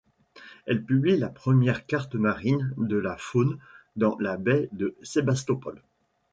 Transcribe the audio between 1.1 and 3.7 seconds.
la première carte-marine de la faune